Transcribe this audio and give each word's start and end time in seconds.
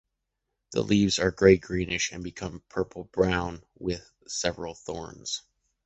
The 0.71 0.81
leaves 0.81 1.19
are 1.19 1.29
gray-greenish 1.29 2.11
and 2.11 2.23
become 2.23 2.63
purple-brown 2.69 3.63
with 3.77 4.09
several 4.27 4.73
thorns. 4.73 5.43